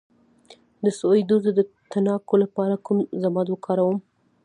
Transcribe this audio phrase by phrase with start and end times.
[0.83, 1.59] د سوځیدو د
[1.91, 3.97] تڼاکو لپاره کوم ضماد وکاروم؟